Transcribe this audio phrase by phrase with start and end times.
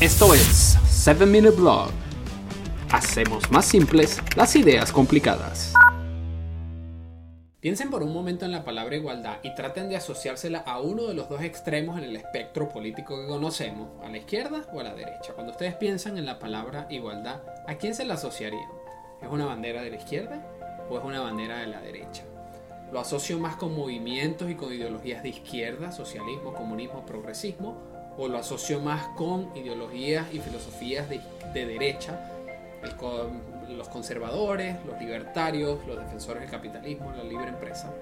[0.00, 1.88] Esto es 7 Minute Blog.
[2.90, 5.72] Hacemos más simples las ideas complicadas.
[7.60, 11.14] Piensen por un momento en la palabra igualdad y traten de asociársela a uno de
[11.14, 14.94] los dos extremos en el espectro político que conocemos, a la izquierda o a la
[14.94, 15.32] derecha.
[15.32, 18.68] Cuando ustedes piensan en la palabra igualdad, ¿a quién se la asociarían?
[19.22, 20.44] ¿Es una bandera de la izquierda
[20.90, 22.24] o es una bandera de la derecha?
[22.92, 28.38] Lo asocio más con movimientos y con ideologías de izquierda, socialismo, comunismo, progresismo, o lo
[28.38, 31.20] asocio más con ideologías y filosofías de,
[31.52, 32.30] derecha,
[33.68, 37.92] los conservadores, los libertarios, los defensores del capitalismo, la libre empresa.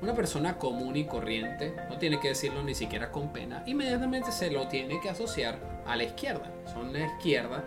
[0.00, 4.50] Una persona común y corriente, no tiene que decirlo ni siquiera con pena, inmediatamente se
[4.50, 6.50] lo tiene que asociar a la izquierda.
[6.72, 7.64] Son la izquierda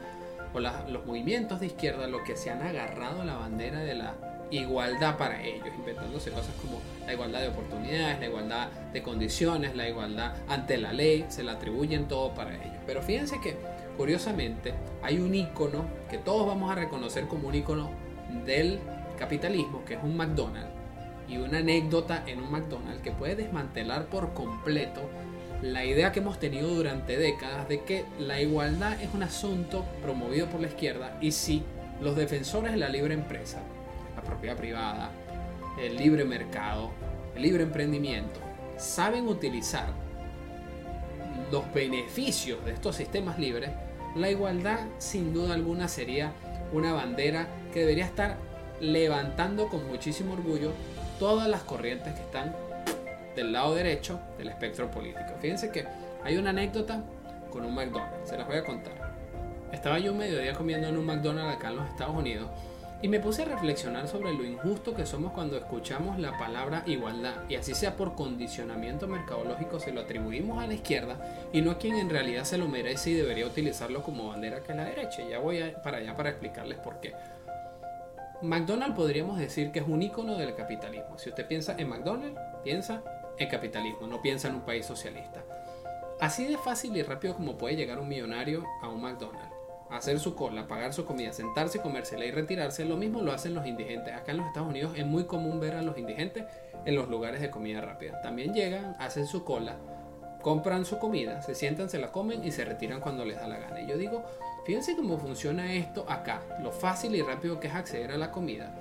[0.54, 5.18] o los movimientos de izquierda los que se han agarrado la bandera de la igualdad
[5.18, 10.34] para ellos, inventándose cosas como la igualdad de oportunidades, la igualdad de condiciones, la igualdad
[10.48, 12.78] ante la ley, se la atribuyen todo para ellos.
[12.86, 13.58] Pero fíjense que,
[13.98, 17.90] curiosamente, hay un icono que todos vamos a reconocer como un icono
[18.46, 18.80] del
[19.18, 20.72] capitalismo, que es un McDonald's,
[21.28, 25.02] y una anécdota en un McDonald's que puede desmantelar por completo
[25.62, 30.48] la idea que hemos tenido durante décadas de que la igualdad es un asunto promovido
[30.48, 31.64] por la izquierda y si
[32.02, 33.62] los defensores de la libre empresa
[34.36, 35.12] propiedad privada,
[35.80, 36.92] el libre mercado,
[37.36, 38.40] el libre emprendimiento,
[38.78, 39.88] saben utilizar
[41.52, 43.70] los beneficios de estos sistemas libres,
[44.16, 46.34] la igualdad sin duda alguna sería
[46.74, 48.36] una bandera que debería estar
[48.82, 50.72] levantando con muchísimo orgullo
[51.18, 52.54] todas las corrientes que están
[53.38, 55.34] del lado derecho del espectro político.
[55.40, 55.86] Fíjense que
[56.26, 57.04] hay una anécdota
[57.52, 59.16] con un McDonald's, se las voy a contar.
[59.72, 62.50] Estaba yo un mediodía comiendo en un McDonald's acá en los Estados Unidos
[63.06, 67.36] y me puse a reflexionar sobre lo injusto que somos cuando escuchamos la palabra igualdad,
[67.48, 71.20] y así sea por condicionamiento mercadológico se lo atribuimos a la izquierda
[71.54, 74.72] y no a quien en realidad se lo merece y debería utilizarlo como bandera que
[74.72, 75.22] es la derecha.
[75.30, 77.14] ya voy para allá para explicarles por qué.
[78.42, 81.20] McDonald's podríamos decir que es un icono del capitalismo.
[81.20, 83.04] Si usted piensa en McDonald's, piensa
[83.38, 85.44] en capitalismo, no piensa en un país socialista.
[86.20, 89.55] Así de fácil y rápido como puede llegar un millonario a un McDonald's
[89.90, 93.66] hacer su cola, pagar su comida, sentarse, comérsela y retirarse, lo mismo lo hacen los
[93.66, 94.14] indigentes.
[94.14, 96.46] Acá en los Estados Unidos es muy común ver a los indigentes
[96.86, 98.22] en los lugares de comida rápida.
[98.22, 99.78] También llegan, hacen su cola,
[100.42, 103.58] compran su comida, se sientan, se la comen y se retiran cuando les da la
[103.58, 103.82] gana.
[103.82, 104.24] Y yo digo,
[104.66, 108.76] fíjense cómo funciona esto acá, lo fácil y rápido que es acceder a la comida,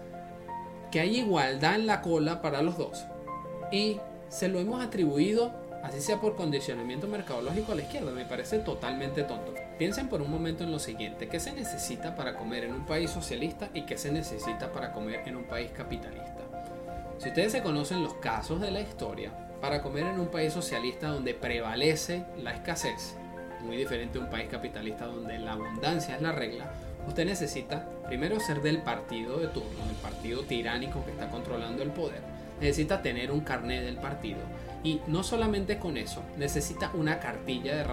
[0.90, 3.04] que hay igualdad en la cola para los dos.
[3.70, 5.52] Y se lo hemos atribuido
[5.84, 9.52] así sea por condicionamiento mercadológico a la izquierda, me parece totalmente tonto.
[9.78, 13.10] Piensen por un momento en lo siguiente, ¿qué se necesita para comer en un país
[13.10, 16.40] socialista y qué se necesita para comer en un país capitalista?
[17.18, 19.30] Si ustedes se conocen los casos de la historia,
[19.60, 23.16] para comer en un país socialista donde prevalece la escasez,
[23.60, 26.72] muy diferente a un país capitalista donde la abundancia es la regla,
[27.06, 31.90] usted necesita primero ser del partido de turno, del partido tiránico que está controlando el
[31.90, 32.22] poder,
[32.64, 34.38] necesita tener un carnet del partido
[34.82, 37.84] y no solamente con eso, necesita una cartilla de,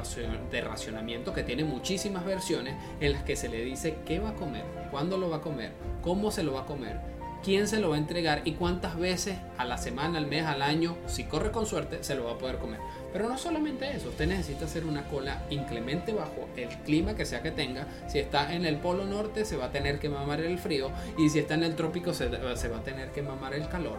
[0.50, 4.36] de, racionamiento que tiene muchísimas versiones en las que se le dice qué va a
[4.36, 5.72] comer, cuándo lo va a comer,
[6.02, 7.00] cómo se lo va a comer,
[7.44, 10.62] quién se lo va a entregar y cuántas veces a la semana, al mes, al
[10.62, 12.80] año, si corre con suerte, se lo va a poder comer.
[13.12, 17.42] Pero no solamente eso, usted necesita hacer una cola inclemente bajo el clima que sea
[17.42, 17.88] que tenga.
[18.08, 21.30] Si está en el polo norte, se va a tener que mamar el frío y
[21.30, 23.98] si está en el trópico, se, se va a tener que mamar el calor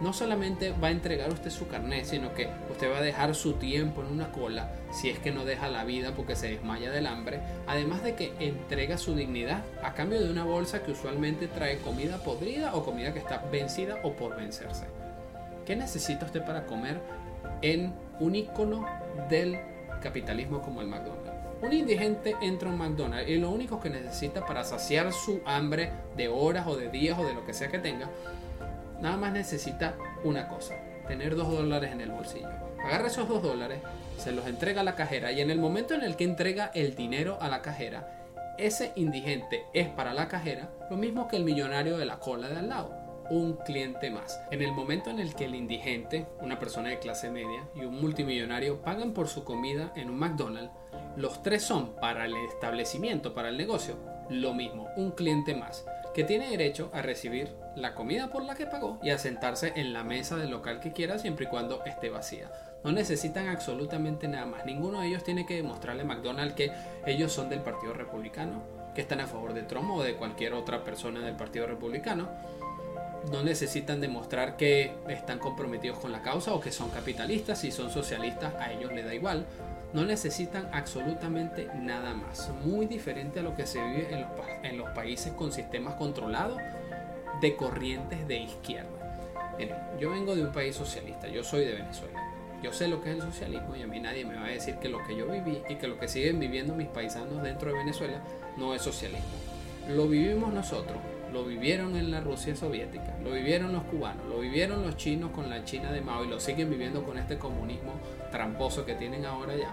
[0.00, 3.54] no solamente va a entregar usted su carnet, sino que usted va a dejar su
[3.54, 7.06] tiempo en una cola si es que no deja la vida porque se desmaya del
[7.06, 11.78] hambre, además de que entrega su dignidad a cambio de una bolsa que usualmente trae
[11.78, 14.86] comida podrida o comida que está vencida o por vencerse.
[15.64, 17.00] ¿Qué necesita usted para comer
[17.62, 18.86] en un icono
[19.28, 19.58] del
[20.02, 21.36] capitalismo como el McDonald's?
[21.62, 25.90] Un indigente entra a un McDonald's y lo único que necesita para saciar su hambre
[26.16, 28.10] de horas o de días o de lo que sea que tenga
[29.00, 30.74] nada más necesita una cosa,
[31.06, 32.48] tener dos dólares en el bolsillo.
[32.84, 33.80] Agarra esos dos dólares,
[34.18, 36.94] se los entrega a la cajera y en el momento en el que entrega el
[36.94, 38.24] dinero a la cajera,
[38.58, 42.56] ese indigente es para la cajera lo mismo que el millonario de la cola de
[42.56, 44.40] al lado un cliente más.
[44.50, 48.00] En el momento en el que el indigente, una persona de clase media y un
[48.00, 50.72] multimillonario pagan por su comida en un McDonald's,
[51.16, 53.96] los tres son para el establecimiento, para el negocio,
[54.30, 55.84] lo mismo, un cliente más
[56.16, 59.92] que tiene derecho a recibir la comida por la que pagó y a sentarse en
[59.92, 62.50] la mesa del local que quiera siempre y cuando esté vacía.
[62.82, 64.64] No necesitan absolutamente nada más.
[64.64, 66.72] Ninguno de ellos tiene que demostrarle a McDonald's que
[67.04, 68.62] ellos son del Partido Republicano,
[68.96, 72.30] que están a favor de Trump o de cualquier otra persona del Partido Republicano.
[73.30, 77.60] No necesitan demostrar que están comprometidos con la causa o que son capitalistas.
[77.60, 79.44] Si son socialistas, a ellos les da igual.
[79.92, 82.50] no necesitan absolutamente nada más.
[82.64, 84.30] Muy diferente a lo que se vive en los,
[84.62, 86.58] en los países con sistemas controlados
[87.40, 89.24] de corrientes de izquierda.
[89.58, 92.35] Miren, yo vengo de un país socialista, yo soy de Venezuela.
[92.62, 94.76] Yo sé lo que es el socialismo y a mí nadie me va a decir
[94.76, 97.78] que lo que yo viví y que lo que siguen viviendo mis paisanos dentro de
[97.78, 98.22] Venezuela
[98.56, 99.26] no es socialismo.
[99.88, 100.98] Lo vivimos nosotros,
[101.32, 105.50] lo vivieron en la Rusia soviética, lo vivieron los cubanos, lo vivieron los chinos con
[105.50, 107.92] la China de Mao y lo siguen viviendo con este comunismo
[108.32, 109.72] tramposo que tienen ahora ya.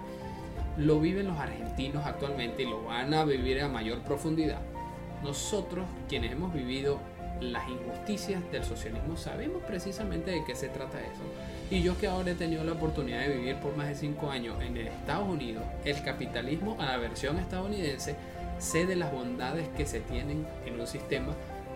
[0.77, 4.59] Lo viven los argentinos actualmente y lo van a vivir a mayor profundidad.
[5.23, 6.99] Nosotros, quienes hemos vivido
[7.51, 11.21] las injusticias del socialismo, sabemos precisamente de qué se trata eso.
[11.69, 14.61] Y yo que ahora he tenido la oportunidad de vivir por más de cinco años
[14.61, 18.15] en Estados Unidos, el capitalismo a la versión estadounidense,
[18.59, 21.33] sé de las bondades que se tienen en un sistema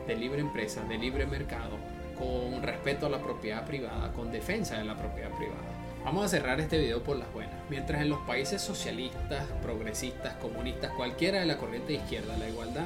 [0.08, 1.78] de libre empresa, de libre mercado,
[2.18, 5.62] con respeto a la propiedad privada, con defensa de la propiedad privada.
[6.04, 7.56] Vamos a cerrar este video por las buenas.
[7.70, 12.86] Mientras en los países socialistas, progresistas, comunistas, cualquiera de la corriente de izquierda, la igualdad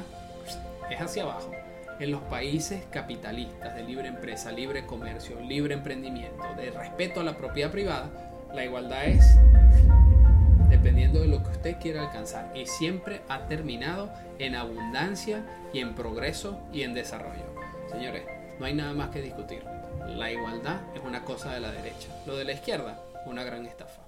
[0.90, 1.52] es hacia abajo
[2.00, 7.38] en los países capitalistas de libre empresa, libre comercio, libre emprendimiento, de respeto a la
[7.38, 8.10] propiedad privada,
[8.54, 9.38] la igualdad es
[10.70, 14.10] dependiendo de lo que usted quiera alcanzar y siempre ha terminado
[14.40, 17.44] en abundancia y en progreso y en desarrollo.
[17.92, 18.24] Señores,
[18.60, 19.64] no hay nada más que discutir.
[20.08, 24.02] La igualdad es una cosa de la derecha, lo de la izquierda, una gran estafa.